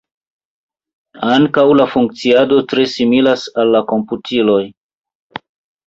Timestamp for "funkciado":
1.93-2.59